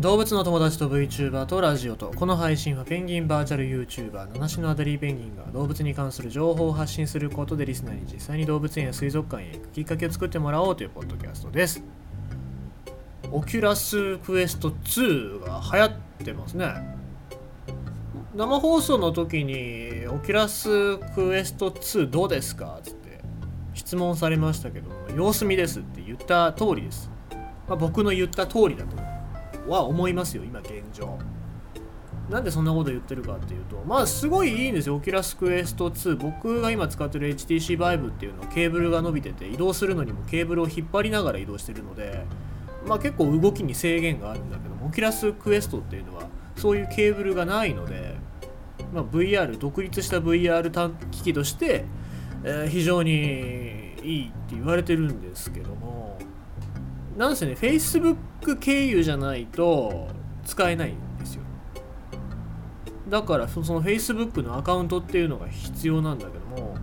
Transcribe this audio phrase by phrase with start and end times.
[0.00, 11.82] 動物の友達と VTuber とラジオとこの配信はペンギンバーチャル YouTuber 七種のアデリーペンギンが動物に関する情報を発信することでリスナーに実際に動物園や水族館へ行くきっかけを作ってもらおうというポッドキャストです。
[13.30, 15.92] Oculus Quest 2が流行っ
[16.24, 16.72] てますね。
[18.34, 22.80] 生放送の時に Oculus Quest 2どうですか？
[22.82, 23.20] つって
[23.74, 27.10] 質問されましたけど様子見ですって言った通りです、
[27.68, 29.09] まあ、僕の言った通りだと
[29.70, 31.18] は思いますよ今現状。
[32.30, 42.24] なんでそんなこと言ってるかっていうとまあすごいいいんですよ Oculus Quest 2僕が今使ってる HTC Vive っていうのケーブルが伸びてて移動するのにもケーブルを引っ張りながら移動してるので
[42.86, 48.16] まあ結構動きに制限があるんだけども Oculus Questっていうのはそういうケーブルがないので、
[48.92, 51.84] まあ、VR 独立した VR 機器として、
[52.44, 53.10] えー、非常に
[54.04, 56.18] いいって言われてるんですけども
[57.16, 60.08] なんせね Facebook 経由じゃないと
[60.44, 61.42] 使えないんですよ。
[63.08, 66.76] だからその Facebook のアカウントっていうのが必要なんだけども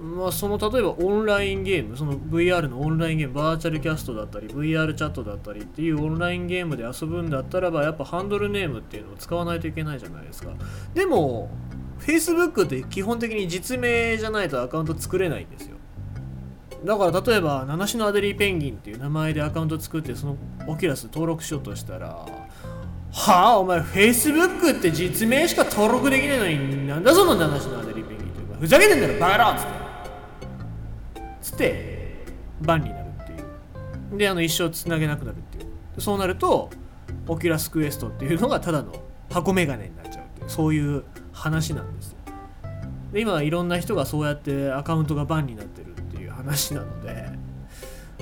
[0.00, 10.52] まあ、その例えばオンラインゲームその VR のオンラインゲームバーチャルキャストだったり VR チャットだったりっていうオンラインゲームで遊ぶんだったらばやっぱハンドルネームっていうのを使わないといけないじゃないですか。
[10.94, 11.50] でも
[11.98, 15.77] Facebook って基本的に実名じゃないとアカウント作れないんですよ。
[16.84, 22.26] だから例えば七種のアデリーペンギンっていう名前でアカウント作ってそのオキュラス登録しようとしたらは
[23.12, 29.88] あお前 Facebook って実名しか登録できないのになんだその七種のアデリーペンギンってふざけてんだろバカ野郎っつって。
[31.40, 32.24] つって
[32.60, 33.34] バンになるってい
[34.14, 34.18] う。
[34.18, 36.00] であの一生つなげなくなるっていう。
[36.00, 36.70] そうなると
[37.26, 38.92] Oculus Questっていうのがただの
[39.30, 42.18] 箱メガネになっちゃうっていうそういう話なんですよ。
[43.12, 45.77] で今いろんな人がそうやってアカウントがバンになってる
[46.38, 47.28] 話なので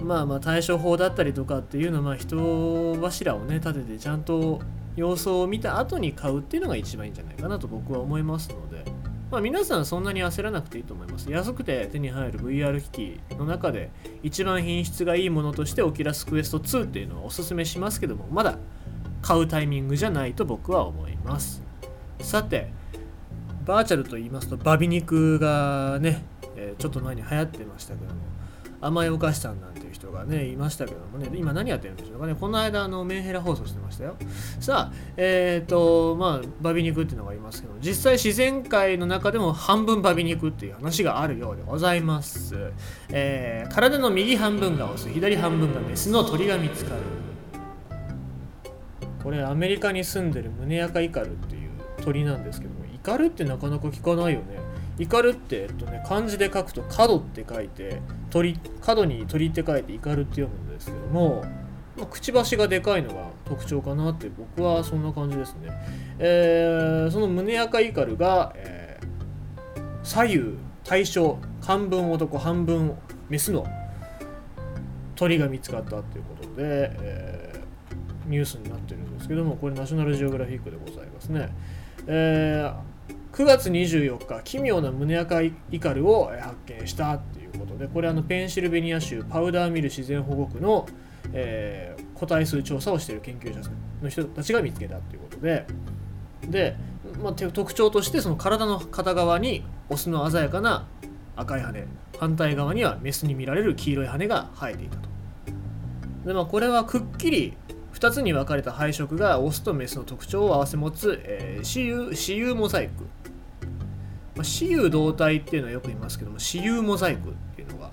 [0.02, 4.60] まあまあ対処法だったりとかっていうのは人柱をね立ててちゃんと
[4.96, 8.84] 様子を見た後に買うっていうのが一番いいんじゃないかなと僕は思いますので
[9.30, 11.30] まあ、皆さんそんなに焦らなくていいと思います。
[11.30, 13.90] 安くて手に入る VR 機器の中で
[14.22, 18.56] 一番品質がいいものとしてオキラスクエスト2っていうのをおすすめしますけども、まだ
[19.22, 21.60] 買うタイミングじゃないと僕は思います。
[22.20, 22.70] さて、
[23.64, 26.22] バーチャルと言いますとバビ肉がね、
[26.56, 28.20] えー、ちょっと前に流行ってましたけども、
[28.80, 31.30] 甘いお菓子さんなんていう人がねいましたけどもね。
[31.34, 32.34] 今何やってるんでしょうかね。
[32.34, 34.16] この間あのメンヘラ放送してましたよ。
[34.60, 42.54] さあえっ、ー、とまあバビ肉っていうのがいますけど実際自然界の中でも半分バビ肉っていう話があるようでございます、
[43.10, 47.00] えー、体の右半分がオス左半分がメスの鳥が見つかる。
[49.22, 51.70] これアメリカに住んでるムネアカイカルっていう
[52.04, 54.65] 鳥なんですけどもイカルってなかなか聞かないよね。
[54.98, 61.44] イカルって、えっとね、漢字で書くと角って書いて鳥角に鳥って書いてイカルって読むんですけども、
[61.96, 65.70] まあ、くちばしがでかいのが特徴かなって僕はそんな感じですね、
[66.18, 72.96] えー、その胸赤イカルが、えー、左右対称半分男半分
[73.28, 73.66] メスの
[75.14, 81.50] 鳥が見つかったということで、えー、ニュースになってるんですけどもこれナショナルジオグラフィックでございますね、
[82.06, 82.95] えー
[83.36, 90.86] 9月24日奇妙な胸赤イカルを発見したっていうことでこれあのペンシルベニア州パウダーミル自然保護区の、
[91.34, 93.70] えー、個体数調査をしている研究者
[94.02, 95.66] の人たちが見つけたっていうことで
[96.48, 96.76] で、
[97.22, 100.86] まあ、特徴としてその体の片側にオスの鮮やかな
[101.36, 101.84] 赤い羽
[102.18, 105.10] 反対側にはメスに見られる黄色い羽が生えていたと。
[106.24, 107.54] で、まあ、これはくっきり
[107.92, 113.04] 2つに分かれた配色がオスとメスの特徴を併せ持つ、えー、私有私有モザイク
[114.36, 117.90] まあ、雌雄同体っていうのはよく言いますけども雌雄モザイクっていうのが、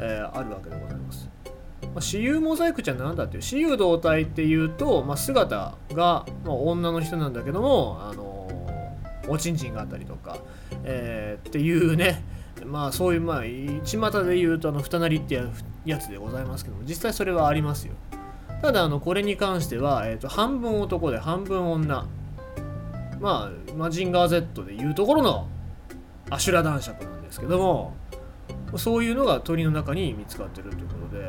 [0.00, 1.28] えー、あるわけでございます。
[1.82, 10.38] まあ、雌雄モザイクじゃ何だっていう雌雄同体っていうと、まあ、姿が、まあ、女の人なんだけども、あのー、おちんちんがあったりとか、
[10.84, 12.22] えー、っていうね。
[12.64, 13.42] まあそういうまあ
[13.84, 15.40] 巷で言うとあの二なりって
[15.86, 17.94] やつでございますけども実際それはありますよ。
[18.60, 22.06] ただあのこれに関しては、えーと、半分男で半分女。
[23.18, 25.48] まあマジンガー Z でいうところの
[26.28, 27.94] アシュラ男爵なんですけども
[28.76, 31.22] そういうのが鳥の中に見つかってるということで、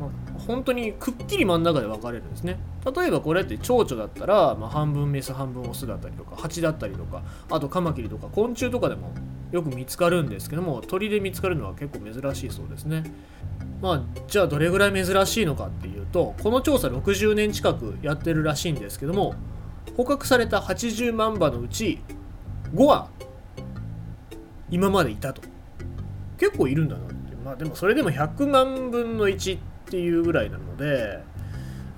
[0.00, 2.58] まあ、本当にくっきり真ん中で分かれるんですね。
[2.94, 9.12] 例えばこれって蝶々だったら、まあ、半分メス半分オスだったりとか蜂だったりとかあとカマキリとか昆虫とかでも
[9.50, 13.04] よく見つかるんですけども鳥で見つかるのは結構珍しいそうですね。
[13.82, 19.34] まあじゃあどれぐらい珍しいのかっていうとこの調査60年近くやってるらしいんですけども
[19.96, 22.00] 捕獲された80万羽のうち
[22.74, 23.08] 5羽
[24.70, 25.42] 今までいたと。
[26.38, 27.14] 結構いるんだなって。
[27.44, 31.22] まあでもそれでも100万分の1っていうぐらいなので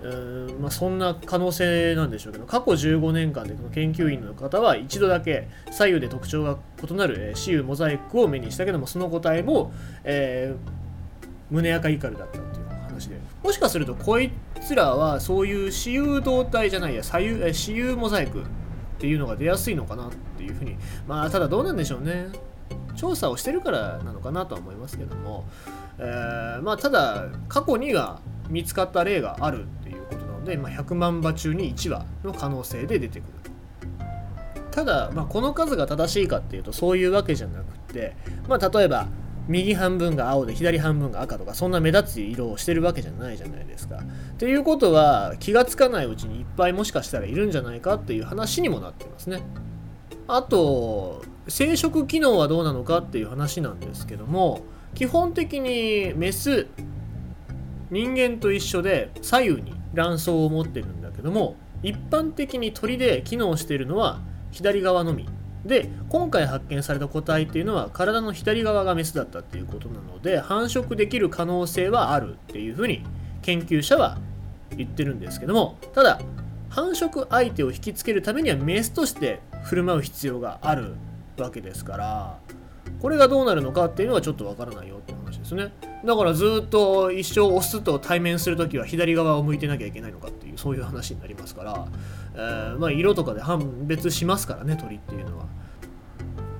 [0.02, 6.56] うんまあ、そんな可能性なんでしょうけど過去15年間でこの研究員の方は一度だけ左右で特徴が
[6.88, 9.72] 異なる、え、雌雄モザイクを目にしたけどもその個体も、
[10.04, 13.18] えー、胸赤イカルだったっていう話で。
[13.42, 14.30] もしかするとこい
[14.60, 18.44] つらはそういう雌雄同体じゃないや左右、え、雌雄モザイクっ
[18.98, 20.76] ていうのが出やすいのかなっていうふうに。
[21.08, 22.28] まあただどうなんでしょうね。
[22.98, 25.44] 調査をしてるからなのかなとは思いますけども、
[25.98, 33.38] えー、まあただ過去には見つかった例があるっていうことなので、まあ、100万羽中に1羽の可能性で出てくる
[34.70, 38.14] ただ、まあ、この数が正しいかっていうとそういうわけじゃなくて、
[38.48, 39.08] まあ、例えば
[39.48, 43.96] 右半分が青で左半分が赤とかそんな目立つ色をしてるわけじゃないじゃないですか。
[43.96, 49.42] っていうことは気がつかないうちにいっぱいもしかしたらいるんじゃないかっていう話にもなってますね。
[50.28, 54.62] あと生殖機能はどうなのかっていう話なんですけども
[54.94, 56.66] 基本的にメス
[57.90, 65.28] 人間と一緒で左右に卵巣を持ってるんだけども一般的に鳥で機能しているのは左側のみ。
[65.64, 73.04] で今回発見された個体っていうのは体の左側がメスだったっていうことなので繁殖できる可能性はあるっていうふうに
[73.42, 74.18] 研究者は
[74.76, 76.20] 言ってるんですけどもただ
[76.70, 80.94] 繁殖相手を引きつけるためにはメスとして振る舞う必要がある
[81.42, 82.38] わけですから
[83.00, 85.72] これがどうなるのかっていうのはちょっとわからないよって話ですね。
[86.04, 91.86] だからずっと一生オスと対面するときは左側を向いてなきゃいけないのかっていうそういう話になりますから、
[92.34, 95.46] えー、まあ、色とかで判別しますからね鳥っていうのは。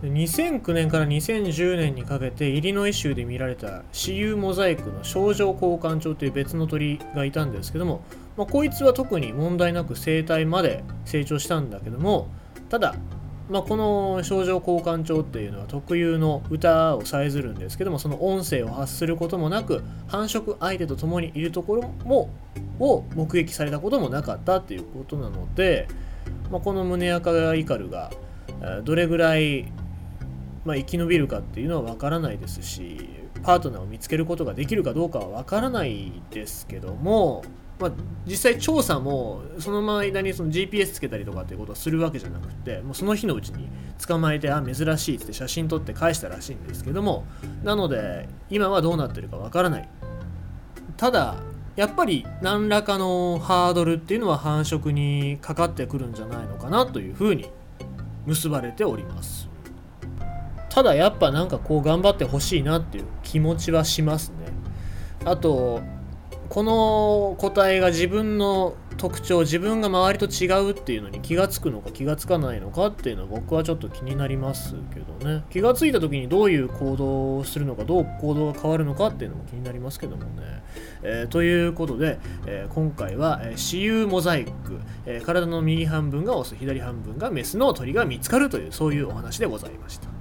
[0.03, 8.03] 2009年から2010年にかけてイリノイ州で見られた雌雄モザイクの症状交換鳥という別の鳥がいたんですけども、
[8.37, 12.29] まあ、こいつは特に問題なく生態まで成長したんだけども
[12.69, 12.95] ただ
[13.50, 22.31] まあ、この症状交換帳っていうのは特有の歌をさえずるんですけどもその音声を発することもなく繁殖相手と共にいるところも
[22.79, 25.89] を目撃されたこともなかったっていうことなので、
[26.50, 28.11] まあ、この胸赤イカルが
[28.85, 29.73] どれぐらい、
[30.65, 33.09] まあ、生き延びるかっていうのは分からないですし
[33.43, 37.43] パートナーを見つけることができるかどうかは分からないですけども
[37.79, 37.93] まあ、
[38.27, 43.69] 実際調査もその間にその GPS つけたりとかっていうことをするわけじゃなくてもうその日のうちに
[44.05, 47.25] 捕まえてあ珍しいって写真撮って返したらしいんですけども
[47.63, 49.89] なので今はどうなってるかわからない。
[50.97, 51.37] ただ
[51.77, 57.49] やっぱり何らかのハードルっていうのは繁殖にかかってくるんじゃないのかなというふうに
[58.27, 59.49] 結ばれております。
[60.71, 64.53] ただやっぱなんかこう頑張ってほしいなっていう気持ちはしますね。
[65.25, 65.81] あと
[66.49, 75.45] この個体が自分の特徴自分が周りと違うっていうのに気が付くのか気が付かないのかっていうのは僕はちょっと気になりますけどね。
[75.50, 80.62] 気が付いた時にどういう行動をするのかどう行動が変わるのかっていうのも気になりますけどもね、
[81.03, 90.18] えー、ということで、えー、今回は、えー、モザイク、えー、体の右半分がオス左半分がメスの鳥が見つかるというそういうお話でございました。